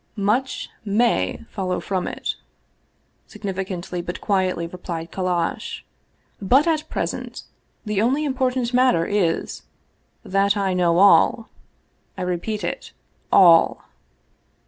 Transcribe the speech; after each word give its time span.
"Much 0.33 0.67
may 0.83 1.45
follow 1.51 1.79
from 1.79 2.07
it," 2.07 2.33
significantly 3.27 4.01
but 4.01 4.19
quietly 4.19 4.65
replied 4.65 5.11
Kallash." 5.11 5.83
But 6.51 6.65
at 6.65 6.89
present 6.89 7.43
the 7.85 8.01
only 8.01 8.25
important 8.25 8.73
mat 8.73 8.95
ter 8.95 9.05
is, 9.05 9.61
that 10.25 10.57
I 10.57 10.73
know 10.73 10.97
all. 10.97 11.49
I 12.17 12.23
repeat 12.23 12.63
it 12.63 12.93
all." 13.31 13.83